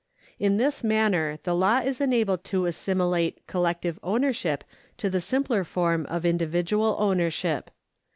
[0.39, 4.63] In this man ner the law is enabled to assimilate collective ownership
[4.97, 7.69] to the simpler form of individual ownership.